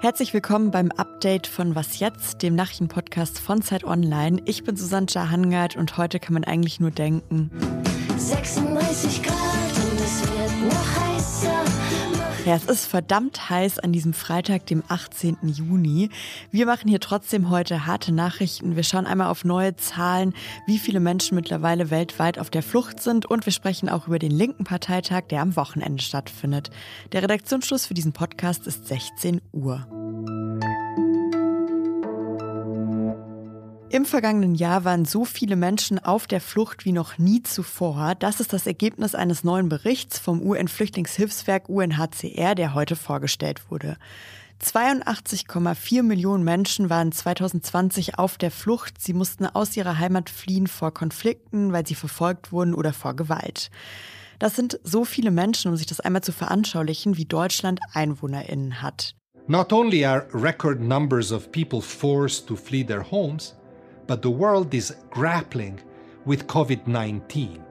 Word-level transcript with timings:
Herzlich 0.00 0.34
willkommen 0.34 0.72
beim 0.72 0.90
Update 0.90 1.46
von 1.46 1.76
Was 1.76 2.00
jetzt, 2.00 2.42
dem 2.42 2.56
Nachrichtenpodcast 2.56 3.38
von 3.38 3.62
Zeit 3.62 3.84
Online. 3.84 4.42
Ich 4.44 4.64
bin 4.64 4.74
Susanne 4.74 5.06
Jahangard 5.08 5.76
und 5.76 5.96
heute 5.96 6.18
kann 6.18 6.34
man 6.34 6.42
eigentlich 6.42 6.80
nur 6.80 6.90
denken. 6.90 7.52
36 8.16 9.22
Grad 9.22 9.45
Ja, 12.46 12.54
es 12.54 12.64
ist 12.66 12.86
verdammt 12.86 13.50
heiß 13.50 13.80
an 13.80 13.90
diesem 13.90 14.12
Freitag, 14.12 14.66
dem 14.66 14.84
18. 14.86 15.36
Juni. 15.42 16.10
Wir 16.52 16.64
machen 16.64 16.88
hier 16.88 17.00
trotzdem 17.00 17.50
heute 17.50 17.86
harte 17.86 18.12
Nachrichten. 18.12 18.76
Wir 18.76 18.84
schauen 18.84 19.04
einmal 19.04 19.26
auf 19.26 19.44
neue 19.44 19.74
Zahlen, 19.74 20.32
wie 20.64 20.78
viele 20.78 21.00
Menschen 21.00 21.34
mittlerweile 21.34 21.90
weltweit 21.90 22.38
auf 22.38 22.48
der 22.48 22.62
Flucht 22.62 23.02
sind 23.02 23.26
und 23.26 23.46
wir 23.46 23.52
sprechen 23.52 23.88
auch 23.88 24.06
über 24.06 24.20
den 24.20 24.30
linken 24.30 24.62
Parteitag, 24.62 25.22
der 25.22 25.40
am 25.40 25.56
Wochenende 25.56 26.00
stattfindet. 26.00 26.70
Der 27.10 27.24
Redaktionsschluss 27.24 27.86
für 27.86 27.94
diesen 27.94 28.12
Podcast 28.12 28.68
ist 28.68 28.86
16 28.86 29.40
Uhr. 29.50 29.84
Im 33.88 34.04
vergangenen 34.04 34.56
Jahr 34.56 34.84
waren 34.84 35.04
so 35.04 35.24
viele 35.24 35.54
Menschen 35.54 36.00
auf 36.00 36.26
der 36.26 36.40
Flucht 36.40 36.84
wie 36.84 36.90
noch 36.90 37.18
nie 37.18 37.44
zuvor. 37.44 38.16
Das 38.18 38.40
ist 38.40 38.52
das 38.52 38.66
Ergebnis 38.66 39.14
eines 39.14 39.44
neuen 39.44 39.68
Berichts 39.68 40.18
vom 40.18 40.42
UN-Flüchtlingshilfswerk 40.42 41.68
UNHCR, 41.68 42.56
der 42.56 42.74
heute 42.74 42.96
vorgestellt 42.96 43.70
wurde. 43.70 43.96
82,4 44.60 46.02
Millionen 46.02 46.42
Menschen 46.42 46.90
waren 46.90 47.12
2020 47.12 48.18
auf 48.18 48.38
der 48.38 48.50
Flucht. 48.50 49.00
Sie 49.00 49.12
mussten 49.12 49.46
aus 49.46 49.76
ihrer 49.76 49.98
Heimat 49.98 50.30
fliehen 50.30 50.66
vor 50.66 50.92
Konflikten, 50.92 51.72
weil 51.72 51.86
sie 51.86 51.94
verfolgt 51.94 52.50
wurden 52.50 52.74
oder 52.74 52.92
vor 52.92 53.14
Gewalt. 53.14 53.70
Das 54.40 54.56
sind 54.56 54.80
so 54.82 55.04
viele 55.04 55.30
Menschen, 55.30 55.70
um 55.70 55.76
sich 55.76 55.86
das 55.86 56.00
einmal 56.00 56.22
zu 56.22 56.32
veranschaulichen, 56.32 57.16
wie 57.16 57.24
Deutschland 57.24 57.78
EinwohnerInnen 57.92 58.82
hat. 58.82 59.14
Not 59.46 59.72
only 59.72 60.04
are 60.04 60.26
record 60.32 60.80
numbers 60.80 61.30
of 61.30 61.52
people 61.52 61.80
forced 61.80 62.48
to 62.48 62.56
flee 62.56 62.82
their 62.84 63.08
homes, 63.08 63.54
but 64.06 64.22
the 64.22 64.30
world 64.30 64.72
is 64.74 64.94
grappling 65.10 65.80
with 66.24 66.46
COVID 66.46 66.86
19. 66.86 67.65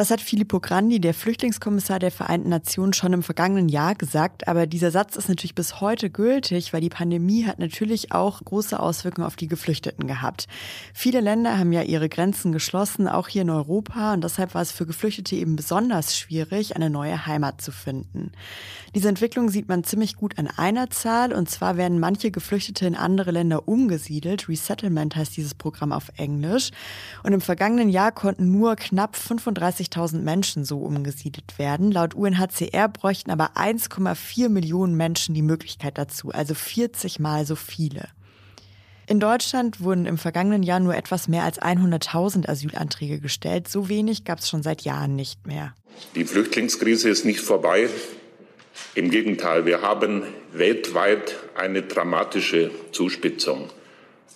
Das 0.00 0.10
hat 0.10 0.22
Filippo 0.22 0.60
Grandi, 0.60 0.98
der 0.98 1.12
Flüchtlingskommissar 1.12 1.98
der 1.98 2.10
Vereinten 2.10 2.48
Nationen, 2.48 2.94
schon 2.94 3.12
im 3.12 3.22
vergangenen 3.22 3.68
Jahr 3.68 3.94
gesagt. 3.94 4.48
Aber 4.48 4.66
dieser 4.66 4.90
Satz 4.90 5.14
ist 5.14 5.28
natürlich 5.28 5.54
bis 5.54 5.82
heute 5.82 6.08
gültig, 6.08 6.72
weil 6.72 6.80
die 6.80 6.88
Pandemie 6.88 7.44
hat 7.44 7.58
natürlich 7.58 8.10
auch 8.10 8.42
große 8.42 8.80
Auswirkungen 8.80 9.26
auf 9.26 9.36
die 9.36 9.46
Geflüchteten 9.46 10.06
gehabt. 10.06 10.46
Viele 10.94 11.20
Länder 11.20 11.58
haben 11.58 11.70
ja 11.74 11.82
ihre 11.82 12.08
Grenzen 12.08 12.50
geschlossen, 12.50 13.08
auch 13.08 13.28
hier 13.28 13.42
in 13.42 13.50
Europa. 13.50 14.14
Und 14.14 14.24
deshalb 14.24 14.54
war 14.54 14.62
es 14.62 14.72
für 14.72 14.86
Geflüchtete 14.86 15.36
eben 15.36 15.54
besonders 15.54 16.16
schwierig, 16.16 16.76
eine 16.76 16.88
neue 16.88 17.26
Heimat 17.26 17.60
zu 17.60 17.70
finden. 17.70 18.32
Diese 18.94 19.10
Entwicklung 19.10 19.50
sieht 19.50 19.68
man 19.68 19.84
ziemlich 19.84 20.16
gut 20.16 20.38
an 20.38 20.46
einer 20.46 20.88
Zahl. 20.88 21.34
Und 21.34 21.50
zwar 21.50 21.76
werden 21.76 22.00
manche 22.00 22.30
Geflüchtete 22.30 22.86
in 22.86 22.94
andere 22.94 23.32
Länder 23.32 23.68
umgesiedelt. 23.68 24.48
Resettlement 24.48 25.14
heißt 25.14 25.36
dieses 25.36 25.54
Programm 25.54 25.92
auf 25.92 26.10
Englisch. 26.16 26.70
Und 27.22 27.34
im 27.34 27.42
vergangenen 27.42 27.90
Jahr 27.90 28.12
konnten 28.12 28.50
nur 28.50 28.76
knapp 28.76 29.14
35 29.14 29.89
30.000 29.90 30.20
Menschen 30.20 30.64
so 30.64 30.78
umgesiedelt 30.78 31.58
werden. 31.58 31.90
Laut 31.90 32.14
UNHCR 32.14 32.88
bräuchten 32.88 33.30
aber 33.30 33.56
1,4 33.56 34.48
Millionen 34.48 34.96
Menschen 34.96 35.34
die 35.34 35.42
Möglichkeit 35.42 35.98
dazu, 35.98 36.30
also 36.30 36.54
40 36.54 37.18
mal 37.18 37.46
so 37.46 37.56
viele. 37.56 38.08
In 39.06 39.18
Deutschland 39.18 39.80
wurden 39.80 40.06
im 40.06 40.18
vergangenen 40.18 40.62
Jahr 40.62 40.78
nur 40.78 40.94
etwas 40.94 41.26
mehr 41.26 41.42
als 41.42 41.60
100.000 41.60 42.48
Asylanträge 42.48 43.18
gestellt. 43.18 43.66
So 43.66 43.88
wenig 43.88 44.24
gab 44.24 44.38
es 44.38 44.48
schon 44.48 44.62
seit 44.62 44.82
Jahren 44.82 45.16
nicht 45.16 45.48
mehr. 45.48 45.74
Die 46.14 46.24
Flüchtlingskrise 46.24 47.08
ist 47.08 47.24
nicht 47.24 47.40
vorbei. 47.40 47.88
Im 48.94 49.10
Gegenteil, 49.10 49.66
wir 49.66 49.82
haben 49.82 50.22
weltweit 50.52 51.36
eine 51.56 51.82
dramatische 51.82 52.70
Zuspitzung, 52.92 53.68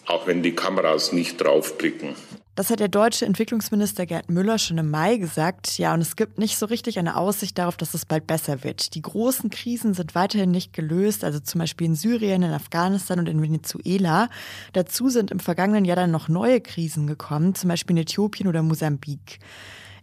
auch 0.06 0.26
wenn 0.26 0.43
die 0.43 0.56
Kameras 0.56 1.12
nicht 1.12 1.41
draufblicken. 1.41 2.16
Das 2.56 2.70
hat 2.70 2.78
der 2.78 2.88
deutsche 2.88 3.26
Entwicklungsminister 3.26 4.06
Gerd 4.06 4.31
Müller 4.31 4.59
schon 4.59 4.78
im 4.78 4.88
Mai 4.88 5.16
gesagt. 5.16 5.76
Ja, 5.76 5.92
und 5.92 6.00
es 6.00 6.15
gibt 6.15 6.38
nicht 6.38 6.56
so 6.56 6.66
richtig 6.66 7.00
eine 7.00 7.16
Aussicht 7.16 7.59
darauf, 7.59 7.76
dass 7.76 7.94
es 7.94 8.06
bald 8.06 8.28
besser 8.28 8.62
wird. 8.62 8.94
Die 8.94 9.03
großen 9.03 9.50
Krisen 9.50 9.92
sind 9.92 10.15
weiterhin 10.15 10.53
nicht 10.53 10.72
gelöst, 10.72 11.25
also 11.25 11.41
zum 11.41 11.59
Beispiel 11.59 11.88
in 11.88 11.97
Syrien, 11.97 12.44
in 12.44 12.53
Afghanistan 12.53 13.19
und 13.19 13.28
in 13.28 13.43
Venezuela. 13.43 14.28
Dazu 14.72 15.09
sind 15.09 15.32
im 15.32 15.41
vergangenen 15.41 15.84
Jahr 15.84 15.97
dann 15.97 16.12
noch 16.12 16.28
neue 16.28 16.60
Krisen 16.60 17.09
gekommen, 17.09 17.56
zum 17.56 17.69
Beispiel 17.69 17.97
in 17.97 18.03
Äthiopien 18.03 18.48
oder 18.48 18.62
Mosambik. 18.62 19.41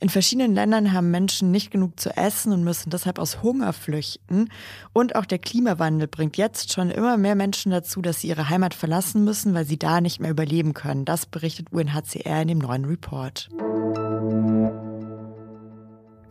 In 0.04 0.10
verschiedenen 0.10 0.56
Ländern 0.56 0.94
haben 0.94 1.12
Menschen 1.12 1.52
nicht 1.52 1.70
genug 1.70 2.00
zu 2.00 2.10
essen 2.18 2.52
und 2.54 2.64
müssen 2.64 2.90
deshalb 2.90 3.20
aus 3.20 3.44
Hunger 3.44 3.72
flüchten. 3.72 4.50
Und 4.94 5.16
auch 5.16 5.26
der 5.26 5.38
Klimawandel 5.38 6.08
bringt 6.08 6.38
jetzt 6.38 6.74
schon 6.74 6.90
immer 6.90 7.18
mehr 7.18 7.36
Menschen 7.36 7.72
dazu, 7.72 8.02
dass 8.02 8.22
sie 8.22 8.30
ihre 8.30 8.50
Heimat 8.50 8.74
verlassen 8.74 9.24
müssen, 9.24 9.54
weil 9.54 9.66
sie 9.66 9.78
da 9.78 10.02
nicht 10.02 10.20
mehr 10.20 10.32
überleben 10.32 10.74
können. 10.74 11.06
Das 11.06 11.28
berichtet 11.28 11.72
UNHCR 11.72 12.42
in 12.42 12.48
dem 12.48 12.58
neuen 12.58 12.86
Report. 12.86 13.48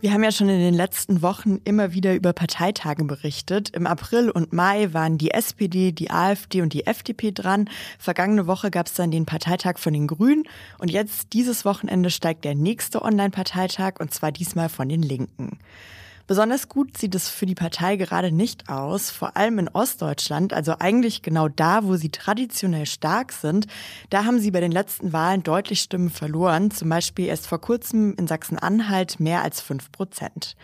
Wir 0.01 0.13
haben 0.13 0.23
ja 0.23 0.31
schon 0.31 0.49
in 0.49 0.59
den 0.59 0.73
letzten 0.73 1.21
Wochen 1.21 1.61
immer 1.63 1.93
wieder 1.93 2.15
über 2.15 2.33
Parteitage 2.33 3.03
berichtet. 3.03 3.69
Im 3.69 3.85
April 3.85 4.31
und 4.31 4.51
Mai 4.51 4.91
waren 4.93 5.19
die 5.19 5.29
SPD, 5.29 5.91
die 5.91 6.09
AfD 6.09 6.63
und 6.63 6.73
die 6.73 6.87
FDP 6.87 7.31
dran. 7.31 7.69
Vergangene 7.99 8.47
Woche 8.47 8.71
gab 8.71 8.87
es 8.87 8.95
dann 8.95 9.11
den 9.11 9.27
Parteitag 9.27 9.77
von 9.77 9.93
den 9.93 10.07
Grünen. 10.07 10.45
Und 10.79 10.89
jetzt, 10.89 11.33
dieses 11.33 11.65
Wochenende, 11.65 12.09
steigt 12.09 12.45
der 12.45 12.55
nächste 12.55 13.03
Online-Parteitag 13.03 13.99
und 13.99 14.11
zwar 14.11 14.31
diesmal 14.31 14.69
von 14.69 14.89
den 14.89 15.03
Linken. 15.03 15.59
Besonders 16.31 16.69
gut 16.69 16.97
sieht 16.97 17.13
es 17.13 17.27
für 17.27 17.45
die 17.45 17.55
Partei 17.55 17.97
gerade 17.97 18.31
nicht 18.31 18.69
aus, 18.69 19.11
vor 19.11 19.35
allem 19.35 19.59
in 19.59 19.67
Ostdeutschland, 19.67 20.53
also 20.53 20.75
eigentlich 20.79 21.23
genau 21.23 21.49
da, 21.49 21.83
wo 21.83 21.97
sie 21.97 22.07
traditionell 22.07 22.85
stark 22.85 23.33
sind. 23.33 23.67
Da 24.09 24.23
haben 24.23 24.39
sie 24.39 24.49
bei 24.49 24.61
den 24.61 24.71
letzten 24.71 25.11
Wahlen 25.11 25.43
deutlich 25.43 25.81
Stimmen 25.81 26.09
verloren, 26.09 26.71
zum 26.71 26.87
Beispiel 26.87 27.25
erst 27.25 27.47
vor 27.47 27.59
kurzem 27.59 28.15
in 28.17 28.27
Sachsen-Anhalt 28.27 29.19
mehr 29.19 29.43
als 29.43 29.59
fünf 29.59 29.91
Prozent. 29.91 30.55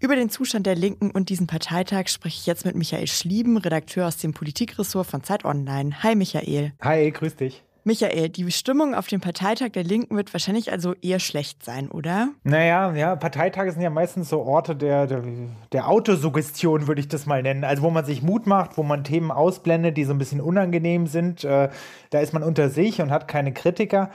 Über 0.00 0.16
den 0.16 0.28
Zustand 0.28 0.66
der 0.66 0.74
Linken 0.74 1.12
und 1.12 1.28
diesen 1.28 1.46
Parteitag 1.46 2.08
spreche 2.08 2.40
ich 2.40 2.46
jetzt 2.46 2.64
mit 2.64 2.74
Michael 2.74 3.06
Schlieben, 3.06 3.58
Redakteur 3.58 4.08
aus 4.08 4.16
dem 4.16 4.34
Politikressort 4.34 5.06
von 5.06 5.22
Zeit 5.22 5.44
Online. 5.44 6.02
Hi 6.02 6.16
Michael. 6.16 6.72
Hi, 6.82 7.12
grüß 7.12 7.36
dich. 7.36 7.62
Michael, 7.86 8.30
die 8.30 8.50
Stimmung 8.50 8.96
auf 8.96 9.06
dem 9.06 9.20
Parteitag 9.20 9.70
der 9.70 9.84
Linken 9.84 10.16
wird 10.16 10.34
wahrscheinlich 10.34 10.72
also 10.72 10.94
eher 11.02 11.20
schlecht 11.20 11.64
sein, 11.64 11.88
oder? 11.88 12.30
Naja, 12.42 12.92
ja, 12.96 13.14
Parteitage 13.14 13.70
sind 13.70 13.80
ja 13.80 13.90
meistens 13.90 14.28
so 14.28 14.42
Orte 14.42 14.74
der, 14.74 15.06
der, 15.06 15.22
der 15.70 15.88
Autosuggestion, 15.88 16.88
würde 16.88 17.00
ich 17.00 17.06
das 17.06 17.26
mal 17.26 17.44
nennen. 17.44 17.62
Also 17.62 17.84
wo 17.84 17.90
man 17.90 18.04
sich 18.04 18.22
Mut 18.22 18.48
macht, 18.48 18.76
wo 18.76 18.82
man 18.82 19.04
Themen 19.04 19.30
ausblendet, 19.30 19.96
die 19.96 20.02
so 20.02 20.12
ein 20.12 20.18
bisschen 20.18 20.40
unangenehm 20.40 21.06
sind. 21.06 21.44
Äh, 21.44 21.68
da 22.10 22.18
ist 22.18 22.32
man 22.32 22.42
unter 22.42 22.70
sich 22.70 23.00
und 23.00 23.12
hat 23.12 23.28
keine 23.28 23.52
Kritiker. 23.52 24.10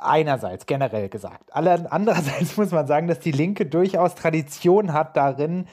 Einerseits, 0.00 0.66
generell 0.66 1.08
gesagt. 1.08 1.44
Andererseits 1.52 2.56
muss 2.56 2.72
man 2.72 2.88
sagen, 2.88 3.06
dass 3.06 3.20
die 3.20 3.30
Linke 3.30 3.66
durchaus 3.66 4.16
Tradition 4.16 4.92
hat 4.92 5.16
darin, 5.16 5.68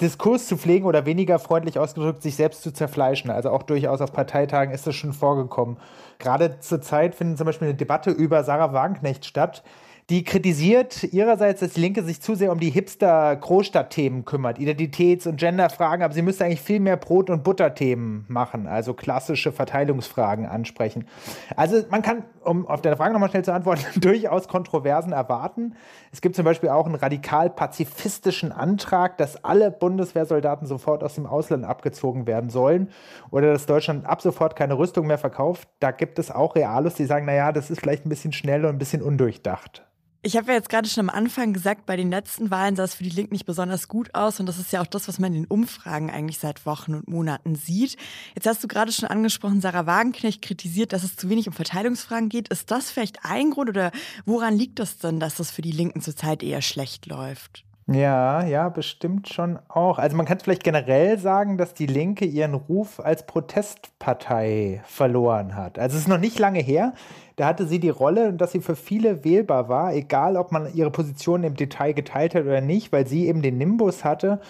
Diskurs 0.00 0.46
zu 0.46 0.56
pflegen 0.56 0.86
oder 0.86 1.04
weniger 1.04 1.38
freundlich 1.38 1.78
ausgedrückt, 1.78 2.22
sich 2.22 2.36
selbst 2.36 2.62
zu 2.62 2.72
zerfleischen. 2.72 3.30
Also 3.30 3.50
auch 3.50 3.62
durchaus 3.62 4.00
auf 4.00 4.12
Parteitagen 4.12 4.72
ist 4.72 4.86
das 4.86 4.94
schon 4.94 5.12
vorgekommen. 5.12 5.76
Gerade 6.18 6.58
zur 6.60 6.80
Zeit 6.80 7.14
findet 7.14 7.38
zum 7.38 7.46
Beispiel 7.46 7.68
eine 7.68 7.76
Debatte 7.76 8.10
über 8.10 8.42
Sarah 8.42 8.72
Wagenknecht 8.72 9.26
statt, 9.26 9.62
die 10.10 10.24
kritisiert 10.24 11.04
ihrerseits, 11.04 11.60
dass 11.60 11.74
die 11.74 11.80
Linke 11.80 12.02
sich 12.02 12.20
zu 12.20 12.34
sehr 12.34 12.50
um 12.50 12.58
die 12.58 12.70
Hipster-Großstadtthemen 12.70 14.24
kümmert, 14.24 14.58
Identitäts- 14.58 15.28
und 15.28 15.36
Genderfragen, 15.36 16.04
aber 16.04 16.12
sie 16.12 16.22
müsste 16.22 16.44
eigentlich 16.44 16.60
viel 16.60 16.80
mehr 16.80 16.96
Brot- 16.96 17.30
und 17.30 17.44
Butterthemen 17.44 18.24
machen, 18.26 18.66
also 18.66 18.92
klassische 18.92 19.52
Verteilungsfragen 19.52 20.46
ansprechen. 20.46 21.06
Also 21.54 21.84
man 21.90 22.02
kann, 22.02 22.24
um 22.42 22.66
auf 22.66 22.82
deine 22.82 22.96
Frage 22.96 23.12
nochmal 23.12 23.30
schnell 23.30 23.44
zu 23.44 23.52
antworten, 23.52 23.84
durchaus 24.00 24.48
Kontroversen 24.48 25.12
erwarten. 25.12 25.76
Es 26.10 26.20
gibt 26.20 26.34
zum 26.34 26.44
Beispiel 26.44 26.70
auch 26.70 26.86
einen 26.86 26.96
radikal 26.96 27.48
pazifistischen 27.48 28.50
Antrag, 28.50 29.16
dass 29.16 29.44
alle 29.44 29.70
Bundeswehrsoldaten 29.70 30.66
sofort 30.66 31.04
aus 31.04 31.14
dem 31.14 31.26
Ausland 31.26 31.64
abgezogen 31.64 32.26
werden 32.26 32.50
sollen 32.50 32.88
oder 33.30 33.52
dass 33.52 33.66
Deutschland 33.66 34.06
ab 34.06 34.22
sofort 34.22 34.56
keine 34.56 34.76
Rüstung 34.76 35.06
mehr 35.06 35.18
verkauft. 35.18 35.68
Da 35.78 35.92
gibt 35.92 36.18
es 36.18 36.32
auch 36.32 36.56
Realos, 36.56 36.94
die 36.94 37.04
sagen, 37.04 37.26
naja, 37.26 37.52
das 37.52 37.70
ist 37.70 37.80
vielleicht 37.80 38.06
ein 38.06 38.08
bisschen 38.08 38.32
schnell 38.32 38.64
und 38.64 38.72
ein 38.72 38.78
bisschen 38.78 39.02
undurchdacht. 39.02 39.84
Ich 40.22 40.36
habe 40.36 40.48
ja 40.48 40.52
jetzt 40.52 40.68
gerade 40.68 40.86
schon 40.86 41.08
am 41.08 41.16
Anfang 41.16 41.54
gesagt, 41.54 41.86
bei 41.86 41.96
den 41.96 42.10
letzten 42.10 42.50
Wahlen 42.50 42.76
sah 42.76 42.84
es 42.84 42.94
für 42.94 43.04
die 43.04 43.08
Linken 43.08 43.32
nicht 43.32 43.46
besonders 43.46 43.88
gut 43.88 44.14
aus. 44.14 44.38
Und 44.38 44.44
das 44.44 44.58
ist 44.58 44.70
ja 44.70 44.82
auch 44.82 44.86
das, 44.86 45.08
was 45.08 45.18
man 45.18 45.32
in 45.32 45.44
den 45.44 45.50
Umfragen 45.50 46.10
eigentlich 46.10 46.38
seit 46.38 46.66
Wochen 46.66 46.94
und 46.94 47.08
Monaten 47.08 47.54
sieht. 47.54 47.96
Jetzt 48.34 48.46
hast 48.46 48.62
du 48.62 48.68
gerade 48.68 48.92
schon 48.92 49.08
angesprochen, 49.08 49.62
Sarah 49.62 49.86
Wagenknecht 49.86 50.42
kritisiert, 50.42 50.92
dass 50.92 51.04
es 51.04 51.16
zu 51.16 51.30
wenig 51.30 51.48
um 51.48 51.54
Verteilungsfragen 51.54 52.28
geht. 52.28 52.48
Ist 52.48 52.70
das 52.70 52.90
vielleicht 52.90 53.24
ein 53.24 53.50
Grund 53.50 53.70
oder 53.70 53.92
woran 54.26 54.58
liegt 54.58 54.78
das 54.78 54.98
denn, 54.98 55.20
dass 55.20 55.36
das 55.36 55.50
für 55.50 55.62
die 55.62 55.72
Linken 55.72 56.02
zurzeit 56.02 56.42
eher 56.42 56.60
schlecht 56.60 57.06
läuft? 57.06 57.64
Ja, 57.92 58.44
ja, 58.44 58.68
bestimmt 58.68 59.28
schon 59.28 59.58
auch. 59.68 59.98
Also 59.98 60.16
man 60.16 60.24
kann 60.24 60.36
es 60.36 60.44
vielleicht 60.44 60.62
generell 60.62 61.18
sagen, 61.18 61.58
dass 61.58 61.74
die 61.74 61.86
Linke 61.86 62.24
ihren 62.24 62.54
Ruf 62.54 63.00
als 63.00 63.26
Protestpartei 63.26 64.80
verloren 64.84 65.56
hat. 65.56 65.76
Also 65.76 65.96
es 65.96 66.02
ist 66.02 66.08
noch 66.08 66.20
nicht 66.20 66.38
lange 66.38 66.60
her. 66.60 66.92
Da 67.34 67.46
hatte 67.48 67.66
sie 67.66 67.80
die 67.80 67.88
Rolle, 67.88 68.32
dass 68.32 68.52
sie 68.52 68.60
für 68.60 68.76
viele 68.76 69.24
wählbar 69.24 69.68
war, 69.68 69.92
egal 69.92 70.36
ob 70.36 70.52
man 70.52 70.72
ihre 70.72 70.92
Position 70.92 71.42
im 71.42 71.56
Detail 71.56 71.92
geteilt 71.92 72.36
hat 72.36 72.44
oder 72.44 72.60
nicht, 72.60 72.92
weil 72.92 73.08
sie 73.08 73.26
eben 73.26 73.42
den 73.42 73.58
Nimbus 73.58 74.04
hatte. 74.04 74.40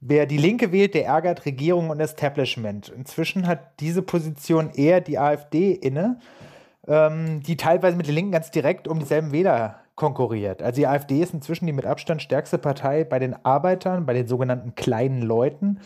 Wer 0.00 0.26
die 0.26 0.36
Linke 0.36 0.70
wählt, 0.70 0.94
der 0.94 1.06
ärgert 1.06 1.44
Regierung 1.44 1.90
und 1.90 1.98
Establishment. 1.98 2.90
Inzwischen 2.90 3.48
hat 3.48 3.80
diese 3.80 4.02
Position 4.02 4.70
eher 4.70 5.00
die 5.00 5.18
AfD 5.18 5.72
inne, 5.72 6.20
ähm, 6.86 7.42
die 7.42 7.56
teilweise 7.56 7.96
mit 7.96 8.06
den 8.06 8.14
Linken 8.14 8.32
ganz 8.32 8.52
direkt 8.52 8.86
um 8.86 9.00
dieselben 9.00 9.32
Wähler 9.32 9.80
konkurriert. 9.96 10.62
Also 10.62 10.76
die 10.76 10.86
AfD 10.86 11.20
ist 11.20 11.34
inzwischen 11.34 11.66
die 11.66 11.72
mit 11.72 11.86
Abstand 11.86 12.22
stärkste 12.22 12.58
Partei 12.58 13.02
bei 13.04 13.18
den 13.18 13.34
Arbeitern, 13.44 14.06
bei 14.06 14.12
den 14.12 14.28
sogenannten 14.28 14.74
kleinen 14.74 15.22
Leuten, 15.22 15.80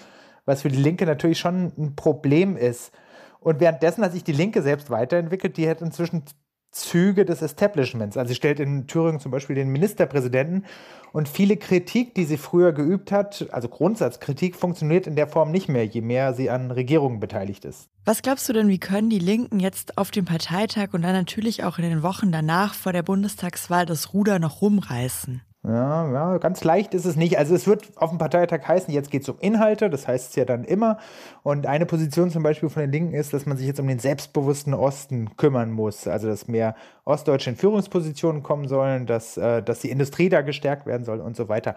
was 0.44 0.62
für 0.62 0.68
die 0.68 0.82
Linke 0.82 1.06
natürlich 1.06 1.38
schon 1.38 1.72
ein 1.78 1.94
Problem 1.96 2.56
ist. 2.56 2.92
Und 3.38 3.60
währenddessen 3.60 4.04
hat 4.04 4.12
sich 4.12 4.24
die 4.24 4.32
Linke 4.32 4.62
selbst 4.62 4.90
weiterentwickelt. 4.90 5.56
Die 5.56 5.68
hat 5.68 5.80
inzwischen 5.80 6.24
Züge 6.70 7.24
des 7.24 7.42
Establishments. 7.42 8.16
Also 8.16 8.28
sie 8.28 8.34
stellt 8.34 8.60
in 8.60 8.86
Thüringen 8.86 9.20
zum 9.20 9.32
Beispiel 9.32 9.56
den 9.56 9.68
Ministerpräsidenten 9.68 10.64
und 11.12 11.28
viele 11.28 11.56
Kritik, 11.56 12.14
die 12.14 12.24
sie 12.24 12.36
früher 12.36 12.72
geübt 12.72 13.10
hat, 13.10 13.48
also 13.50 13.68
Grundsatzkritik, 13.68 14.54
funktioniert 14.54 15.06
in 15.06 15.16
der 15.16 15.26
Form 15.26 15.50
nicht 15.50 15.68
mehr, 15.68 15.84
je 15.84 16.00
mehr 16.00 16.34
sie 16.34 16.48
an 16.50 16.70
Regierungen 16.70 17.18
beteiligt 17.18 17.64
ist. 17.64 17.88
Was 18.04 18.22
glaubst 18.22 18.48
du 18.48 18.52
denn, 18.52 18.68
wie 18.68 18.78
können 18.78 19.10
die 19.10 19.18
Linken 19.18 19.58
jetzt 19.58 19.98
auf 19.98 20.10
dem 20.10 20.24
Parteitag 20.24 20.92
und 20.92 21.02
dann 21.02 21.12
natürlich 21.12 21.64
auch 21.64 21.78
in 21.78 21.84
den 21.84 22.02
Wochen 22.02 22.30
danach 22.30 22.74
vor 22.74 22.92
der 22.92 23.02
Bundestagswahl 23.02 23.86
das 23.86 24.14
Ruder 24.14 24.38
noch 24.38 24.62
rumreißen? 24.62 25.42
Ja, 25.62 26.10
ja, 26.10 26.38
ganz 26.38 26.64
leicht 26.64 26.94
ist 26.94 27.04
es 27.04 27.16
nicht. 27.16 27.36
Also 27.36 27.54
es 27.54 27.66
wird 27.66 27.90
auf 27.96 28.08
dem 28.08 28.18
Parteitag 28.18 28.66
heißen, 28.66 28.94
jetzt 28.94 29.10
geht 29.10 29.22
es 29.22 29.28
um 29.28 29.38
Inhalte, 29.40 29.90
das 29.90 30.08
heißt 30.08 30.30
es 30.30 30.36
ja 30.36 30.46
dann 30.46 30.64
immer. 30.64 30.96
Und 31.42 31.66
eine 31.66 31.84
Position 31.84 32.30
zum 32.30 32.42
Beispiel 32.42 32.70
von 32.70 32.80
den 32.80 32.90
Linken 32.90 33.14
ist, 33.14 33.34
dass 33.34 33.44
man 33.44 33.58
sich 33.58 33.66
jetzt 33.66 33.78
um 33.78 33.86
den 33.86 33.98
selbstbewussten 33.98 34.72
Osten 34.72 35.36
kümmern 35.36 35.70
muss. 35.70 36.08
Also 36.08 36.28
dass 36.28 36.48
mehr 36.48 36.74
Ostdeutsche 37.04 37.50
in 37.50 37.56
Führungspositionen 37.56 38.42
kommen 38.42 38.68
sollen, 38.68 39.04
dass, 39.04 39.36
äh, 39.36 39.62
dass 39.62 39.80
die 39.80 39.90
Industrie 39.90 40.30
da 40.30 40.40
gestärkt 40.40 40.86
werden 40.86 41.04
soll 41.04 41.20
und 41.20 41.36
so 41.36 41.50
weiter. 41.50 41.76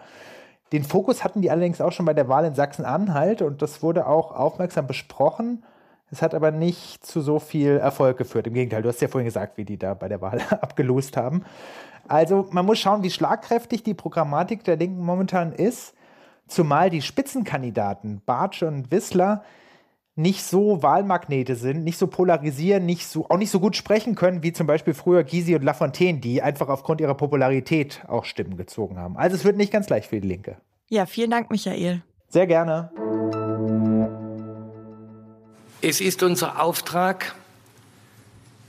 Den 0.72 0.82
Fokus 0.82 1.22
hatten 1.22 1.42
die 1.42 1.50
allerdings 1.50 1.82
auch 1.82 1.92
schon 1.92 2.06
bei 2.06 2.14
der 2.14 2.28
Wahl 2.28 2.46
in 2.46 2.54
Sachsen-Anhalt 2.54 3.42
und 3.42 3.60
das 3.60 3.82
wurde 3.82 4.06
auch 4.06 4.32
aufmerksam 4.32 4.86
besprochen. 4.86 5.62
Es 6.14 6.22
hat 6.22 6.32
aber 6.32 6.52
nicht 6.52 7.04
zu 7.04 7.20
so 7.20 7.40
viel 7.40 7.76
Erfolg 7.76 8.18
geführt. 8.18 8.46
Im 8.46 8.54
Gegenteil, 8.54 8.82
du 8.82 8.88
hast 8.88 9.02
ja 9.02 9.08
vorhin 9.08 9.24
gesagt, 9.24 9.58
wie 9.58 9.64
die 9.64 9.76
da 9.76 9.94
bei 9.94 10.06
der 10.06 10.20
Wahl 10.20 10.40
abgelost 10.50 11.16
haben. 11.16 11.44
Also 12.06 12.46
man 12.52 12.64
muss 12.64 12.78
schauen, 12.78 13.02
wie 13.02 13.10
schlagkräftig 13.10 13.82
die 13.82 13.94
Programmatik 13.94 14.62
der 14.62 14.76
Linken 14.76 15.04
momentan 15.04 15.52
ist, 15.52 15.92
zumal 16.46 16.88
die 16.88 17.02
Spitzenkandidaten 17.02 18.22
Bartsch 18.24 18.62
und 18.62 18.92
Wissler 18.92 19.42
nicht 20.14 20.44
so 20.44 20.84
Wahlmagnete 20.84 21.56
sind, 21.56 21.82
nicht 21.82 21.98
so 21.98 22.06
polarisieren, 22.06 22.86
nicht 22.86 23.08
so, 23.08 23.26
auch 23.28 23.36
nicht 23.36 23.50
so 23.50 23.58
gut 23.58 23.74
sprechen 23.74 24.14
können, 24.14 24.44
wie 24.44 24.52
zum 24.52 24.68
Beispiel 24.68 24.94
früher 24.94 25.24
Gysi 25.24 25.56
und 25.56 25.64
Lafontaine, 25.64 26.20
die 26.20 26.42
einfach 26.42 26.68
aufgrund 26.68 27.00
ihrer 27.00 27.14
Popularität 27.14 28.04
auch 28.06 28.24
Stimmen 28.24 28.56
gezogen 28.56 28.98
haben. 28.98 29.16
Also 29.16 29.34
es 29.34 29.44
wird 29.44 29.56
nicht 29.56 29.72
ganz 29.72 29.88
leicht 29.88 30.10
für 30.10 30.20
die 30.20 30.28
Linke. 30.28 30.58
Ja, 30.88 31.06
vielen 31.06 31.32
Dank, 31.32 31.50
Michael. 31.50 32.02
Sehr 32.28 32.46
gerne. 32.46 32.92
Es 35.86 36.00
ist 36.00 36.22
unser 36.22 36.62
Auftrag, 36.62 37.34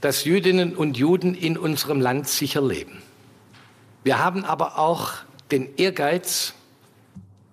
dass 0.02 0.26
Jüdinnen 0.26 0.76
und 0.76 0.98
Juden 0.98 1.34
in 1.34 1.56
unserem 1.56 1.98
Land 1.98 2.28
sicher 2.28 2.60
leben. 2.60 3.00
Wir 4.04 4.18
haben 4.18 4.44
aber 4.44 4.78
auch 4.78 5.12
den 5.50 5.74
Ehrgeiz, 5.78 6.52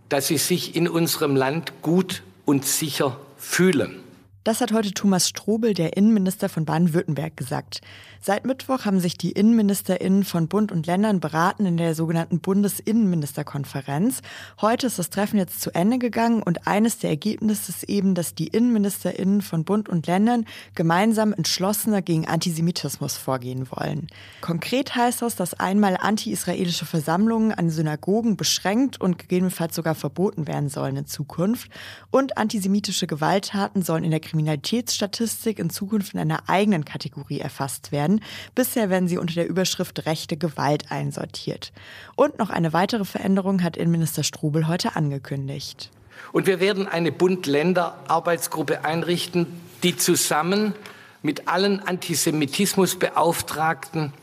dass 0.09 0.27
sie 0.27 0.37
sich 0.37 0.75
in 0.75 0.89
unserem 0.89 1.37
Land 1.37 1.81
gut 1.81 2.23
und 2.43 2.65
sicher 2.65 3.17
fühlen. 3.37 4.02
Das 4.43 4.59
hat 4.59 4.73
heute 4.73 4.93
Thomas 4.93 5.29
Strobel, 5.29 5.73
der 5.73 5.95
Innenminister 5.95 6.49
von 6.49 6.65
Baden-Württemberg, 6.65 7.37
gesagt. 7.37 7.79
Seit 8.19 8.45
Mittwoch 8.45 8.83
haben 8.83 8.99
sich 8.99 9.17
die 9.17 9.31
Innenministerinnen 9.31 10.25
von 10.25 10.49
Bund 10.49 10.73
und 10.73 10.85
Ländern 10.85 11.21
beraten 11.21 11.65
in 11.65 11.77
der 11.77 11.95
sogenannten 11.95 12.41
Bundesinnenministerkonferenz. 12.41 14.21
Heute 14.59 14.87
ist 14.87 14.99
das 14.99 15.09
Treffen 15.09 15.37
jetzt 15.37 15.61
zu 15.61 15.73
Ende 15.73 15.97
gegangen 15.97 16.43
und 16.43 16.67
eines 16.67 16.99
der 16.99 17.11
Ergebnisse 17.11 17.71
ist 17.71 17.83
eben, 17.85 18.15
dass 18.15 18.35
die 18.35 18.47
Innenministerinnen 18.47 19.41
von 19.41 19.63
Bund 19.63 19.87
und 19.87 20.07
Ländern 20.07 20.45
gemeinsam 20.75 21.31
entschlossener 21.31 22.01
gegen 22.01 22.27
Antisemitismus 22.27 23.15
vorgehen 23.15 23.67
wollen. 23.71 24.07
Konkret 24.41 24.93
heißt 24.93 25.21
das, 25.21 25.37
dass 25.37 25.53
einmal 25.53 25.95
anti-israelische 25.97 26.85
Versammlungen 26.85 27.53
an 27.53 27.69
Synagogen 27.69 28.35
beschränkt 28.35 28.99
und 28.99 29.19
gegebenenfalls 29.19 29.73
sogar 29.73 29.95
verboten 29.95 30.47
werden 30.47 30.67
sollen 30.67 30.97
in 30.97 31.05
Zukunft 31.05 31.69
und 32.11 32.37
antisemitische 32.37 33.07
Gewalttaten 33.07 33.83
sollen 33.83 34.03
in 34.03 34.11
der 34.11 34.19
Kriminalitätsstatistik 34.33 35.59
in 35.59 35.69
Zukunft 35.69 36.15
in 36.15 36.19
einer 36.19 36.49
eigenen 36.49 36.85
Kategorie 36.85 37.39
erfasst 37.39 37.91
werden. 37.91 38.19
Bisher 38.55 38.89
werden 38.89 39.07
sie 39.07 39.19
unter 39.19 39.35
der 39.35 39.47
Überschrift 39.47 40.07
rechte 40.07 40.37
Gewalt 40.37 40.91
einsortiert. 40.91 41.71
Und 42.15 42.39
noch 42.39 42.49
eine 42.49 42.73
weitere 42.73 43.05
Veränderung 43.05 43.61
hat 43.61 43.77
Innenminister 43.77 44.23
Strubel 44.23 44.67
heute 44.67 44.95
angekündigt. 44.95 45.91
Und 46.31 46.47
wir 46.47 46.59
werden 46.59 46.87
eine 46.87 47.11
Bund-Länder-Arbeitsgruppe 47.11 48.83
einrichten, 48.83 49.45
die 49.83 49.97
zusammen 49.97 50.73
mit 51.21 51.47
allen 51.47 51.79
Antisemitismusbeauftragten 51.79 54.13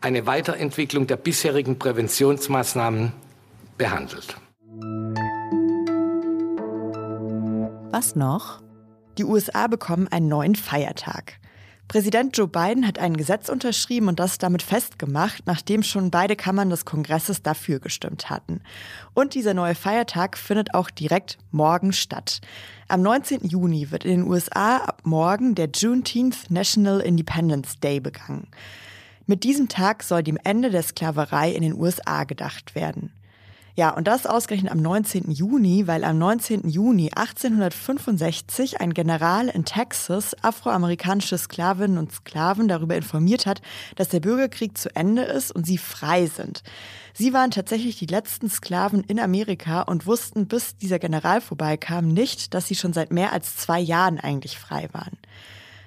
eine 0.00 0.24
Weiterentwicklung 0.24 1.06
der 1.06 1.16
bisherigen 1.16 1.78
Präventionsmaßnahmen 1.78 3.12
behandelt. 3.76 4.38
Was 7.90 8.16
noch? 8.16 8.62
Die 9.18 9.24
USA 9.24 9.66
bekommen 9.66 10.08
einen 10.08 10.28
neuen 10.28 10.54
Feiertag. 10.54 11.38
Präsident 11.88 12.36
Joe 12.36 12.48
Biden 12.48 12.86
hat 12.86 12.98
ein 12.98 13.16
Gesetz 13.16 13.48
unterschrieben 13.48 14.08
und 14.08 14.18
das 14.18 14.38
damit 14.38 14.62
festgemacht, 14.62 15.44
nachdem 15.46 15.84
schon 15.84 16.10
beide 16.10 16.34
Kammern 16.34 16.68
des 16.68 16.84
Kongresses 16.84 17.42
dafür 17.42 17.78
gestimmt 17.78 18.28
hatten. 18.28 18.60
Und 19.14 19.34
dieser 19.34 19.54
neue 19.54 19.76
Feiertag 19.76 20.36
findet 20.36 20.74
auch 20.74 20.90
direkt 20.90 21.38
morgen 21.52 21.92
statt. 21.92 22.40
Am 22.88 23.02
19. 23.02 23.46
Juni 23.46 23.92
wird 23.92 24.04
in 24.04 24.22
den 24.22 24.28
USA 24.28 24.78
ab 24.78 25.02
morgen 25.04 25.54
der 25.54 25.68
Juneteenth 25.72 26.50
National 26.50 27.00
Independence 27.00 27.78
Day 27.78 28.00
begangen. 28.00 28.48
Mit 29.26 29.44
diesem 29.44 29.68
Tag 29.68 30.02
soll 30.02 30.24
dem 30.24 30.38
Ende 30.42 30.70
der 30.70 30.82
Sklaverei 30.82 31.52
in 31.52 31.62
den 31.62 31.74
USA 31.74 32.24
gedacht 32.24 32.74
werden. 32.74 33.12
Ja, 33.78 33.90
und 33.90 34.06
das 34.06 34.24
ausgerechnet 34.24 34.72
am 34.72 34.80
19. 34.80 35.30
Juni, 35.30 35.86
weil 35.86 36.02
am 36.04 36.16
19. 36.16 36.66
Juni 36.66 37.10
1865 37.14 38.80
ein 38.80 38.94
General 38.94 39.48
in 39.48 39.66
Texas 39.66 40.34
afroamerikanische 40.42 41.36
Sklavinnen 41.36 41.98
und 41.98 42.10
Sklaven 42.10 42.68
darüber 42.68 42.96
informiert 42.96 43.44
hat, 43.44 43.60
dass 43.94 44.08
der 44.08 44.20
Bürgerkrieg 44.20 44.78
zu 44.78 44.88
Ende 44.96 45.24
ist 45.24 45.54
und 45.54 45.66
sie 45.66 45.76
frei 45.76 46.24
sind. 46.24 46.62
Sie 47.12 47.34
waren 47.34 47.50
tatsächlich 47.50 47.98
die 47.98 48.06
letzten 48.06 48.48
Sklaven 48.48 49.04
in 49.04 49.20
Amerika 49.20 49.82
und 49.82 50.06
wussten, 50.06 50.48
bis 50.48 50.78
dieser 50.78 50.98
General 50.98 51.42
vorbeikam, 51.42 52.08
nicht, 52.08 52.54
dass 52.54 52.68
sie 52.68 52.76
schon 52.76 52.94
seit 52.94 53.12
mehr 53.12 53.34
als 53.34 53.56
zwei 53.56 53.78
Jahren 53.78 54.18
eigentlich 54.18 54.58
frei 54.58 54.88
waren. 54.92 55.18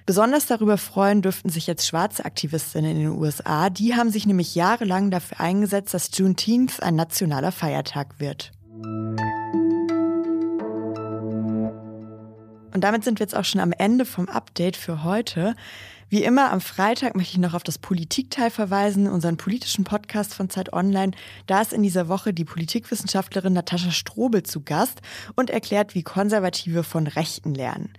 Besonders 0.10 0.48
darüber 0.48 0.80
freuen 0.80 1.22
dürften 1.22 1.50
sich 1.50 1.68
jetzt 1.68 1.86
schwarze 1.86 2.26
Aktivistinnen 2.26 2.90
in 2.90 2.98
den 2.98 3.10
USA. 3.10 3.70
Die 3.70 3.94
haben 3.94 4.10
sich 4.10 4.26
nämlich 4.26 4.56
jahrelang 4.56 5.12
dafür 5.12 5.40
eingesetzt, 5.40 5.94
dass 5.94 6.10
Juneteenth 6.12 6.82
ein 6.82 6.96
nationaler 6.96 7.52
Feiertag 7.52 8.20
wird. 8.20 8.52
Und 12.74 12.84
damit 12.84 13.04
sind 13.04 13.20
wir 13.20 13.24
jetzt 13.24 13.36
auch 13.36 13.46
schon 13.46 13.62
am 13.62 13.72
Ende 13.72 14.04
vom 14.04 14.28
Update 14.30 14.78
für 14.78 15.04
heute. 15.04 15.54
Wie 16.10 16.24
immer 16.24 16.52
am 16.52 16.60
Freitag 16.60 17.16
möchte 17.16 17.34
ich 17.34 17.40
noch 17.40 17.54
auf 17.54 17.62
das 17.62 17.78
Politikteil 17.78 18.50
verweisen, 18.50 19.08
unseren 19.08 19.38
politischen 19.38 19.84
Podcast 19.84 20.34
von 20.34 20.50
Zeit 20.50 20.74
Online. 20.74 21.12
Da 21.46 21.62
ist 21.62 21.72
in 21.72 21.84
dieser 21.84 22.08
Woche 22.08 22.34
die 22.34 22.46
Politikwissenschaftlerin 22.46 23.54
Natascha 23.54 23.92
Strobel 23.92 24.42
zu 24.42 24.62
Gast 24.62 25.02
und 25.36 25.52
erklärt, 25.52 25.94
wie 25.94 26.02
Konservative 26.02 26.84
von 26.84 27.06
Rechten 27.06 27.54
lernen. 27.54 27.94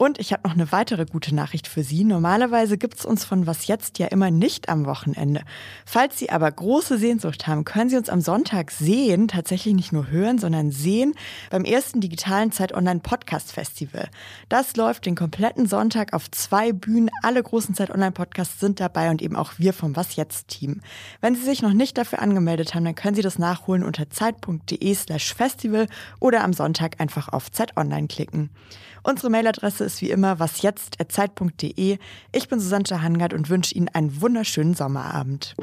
Und 0.00 0.18
ich 0.18 0.32
habe 0.32 0.48
noch 0.48 0.54
eine 0.54 0.72
weitere 0.72 1.04
gute 1.04 1.34
Nachricht 1.34 1.68
für 1.68 1.82
Sie. 1.82 2.04
Normalerweise 2.04 2.78
gibt's 2.78 3.04
uns 3.04 3.26
von 3.26 3.46
Was 3.46 3.66
Jetzt 3.66 3.98
ja 3.98 4.06
immer 4.06 4.30
nicht 4.30 4.70
am 4.70 4.86
Wochenende. 4.86 5.42
Falls 5.84 6.18
Sie 6.18 6.30
aber 6.30 6.50
große 6.50 6.96
Sehnsucht 6.96 7.46
haben, 7.46 7.66
können 7.66 7.90
Sie 7.90 7.98
uns 7.98 8.08
am 8.08 8.22
Sonntag 8.22 8.70
sehen, 8.70 9.28
tatsächlich 9.28 9.74
nicht 9.74 9.92
nur 9.92 10.10
hören, 10.10 10.38
sondern 10.38 10.70
sehen 10.70 11.12
beim 11.50 11.66
ersten 11.66 12.00
digitalen 12.00 12.50
Zeit 12.50 12.72
Online 12.72 13.00
Podcast 13.00 13.52
Festival. 13.52 14.08
Das 14.48 14.74
läuft 14.74 15.04
den 15.04 15.16
kompletten 15.16 15.66
Sonntag 15.66 16.14
auf 16.14 16.30
zwei 16.30 16.72
Bühnen. 16.72 17.10
Alle 17.22 17.42
großen 17.42 17.74
Zeit 17.74 17.90
Online 17.90 18.12
Podcasts 18.12 18.58
sind 18.58 18.80
dabei 18.80 19.10
und 19.10 19.20
eben 19.20 19.36
auch 19.36 19.52
wir 19.58 19.74
vom 19.74 19.96
Was 19.96 20.16
Jetzt 20.16 20.48
Team. 20.48 20.80
Wenn 21.20 21.34
Sie 21.34 21.42
sich 21.42 21.60
noch 21.60 21.74
nicht 21.74 21.98
dafür 21.98 22.22
angemeldet 22.22 22.74
haben, 22.74 22.86
dann 22.86 22.94
können 22.94 23.16
Sie 23.16 23.22
das 23.22 23.38
nachholen 23.38 23.84
unter 23.84 24.08
zeit.de 24.08 24.94
slash 24.94 25.34
festival 25.34 25.88
oder 26.20 26.42
am 26.42 26.54
Sonntag 26.54 26.98
einfach 27.02 27.28
auf 27.28 27.52
Zeit 27.52 27.76
Online 27.76 28.08
klicken. 28.08 28.48
Unsere 29.02 29.30
Mailadresse 29.30 29.89
ist 29.90 30.02
wie 30.02 30.10
immer 30.10 30.38
wasjetzt.zeit.de. 30.38 31.98
Ich 32.32 32.48
bin 32.48 32.60
Susanne 32.60 33.02
Hangard 33.02 33.34
und 33.34 33.50
wünsche 33.50 33.74
Ihnen 33.74 33.88
einen 33.88 34.20
wunderschönen 34.20 34.74
Sommerabend. 34.74 35.56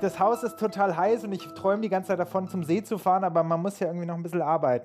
Das 0.00 0.18
Haus 0.18 0.42
ist 0.42 0.58
total 0.58 0.96
heiß 0.96 1.24
und 1.24 1.32
ich 1.32 1.42
träume 1.54 1.82
die 1.82 1.88
ganze 1.88 2.08
Zeit 2.08 2.18
davon, 2.18 2.48
zum 2.48 2.64
See 2.64 2.82
zu 2.82 2.98
fahren, 2.98 3.24
aber 3.24 3.42
man 3.42 3.62
muss 3.62 3.78
ja 3.78 3.86
irgendwie 3.86 4.06
noch 4.06 4.16
ein 4.16 4.22
bisschen 4.22 4.42
arbeiten. 4.42 4.84